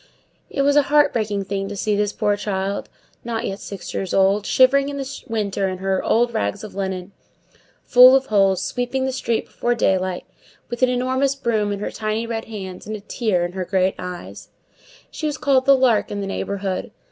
It 0.49 0.63
was 0.63 0.75
a 0.75 0.81
heart 0.89 1.13
breaking 1.13 1.45
thing 1.45 1.69
to 1.69 1.75
see 1.75 1.95
this 1.95 2.11
poor 2.11 2.35
child, 2.35 2.89
not 3.23 3.45
yet 3.45 3.59
six 3.59 3.93
years 3.93 4.15
old, 4.15 4.47
shivering 4.47 4.89
in 4.89 4.97
the 4.97 5.07
winter 5.27 5.67
in 5.69 5.77
her 5.77 6.03
old 6.03 6.33
rags 6.33 6.63
of 6.63 6.73
linen, 6.73 7.11
full 7.83 8.15
of 8.15 8.25
holes, 8.25 8.63
sweeping 8.63 9.05
the 9.05 9.11
street 9.11 9.45
before 9.45 9.75
daylight, 9.75 10.25
with 10.71 10.81
an 10.81 10.89
enormous 10.89 11.35
broom 11.35 11.71
in 11.71 11.81
her 11.81 11.91
tiny 11.91 12.25
red 12.25 12.45
hands, 12.45 12.87
and 12.87 12.95
a 12.95 13.01
tear 13.01 13.45
in 13.45 13.51
her 13.51 13.63
great 13.63 13.93
eyes. 13.99 14.49
[Illustration: 14.49 14.57
Cossette 14.57 14.79
Sweeping] 14.79 15.07
She 15.19 15.25
was 15.27 15.37
called 15.37 15.65
the 15.67 15.77
Lark 15.77 16.09
in 16.09 16.19
the 16.21 16.25
neighborhood. 16.25 16.89